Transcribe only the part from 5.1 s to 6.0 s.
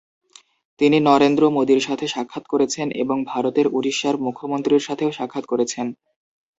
সাক্ষাৎ করেছেন।